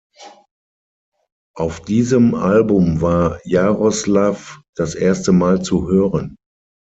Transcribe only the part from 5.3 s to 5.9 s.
Mal zu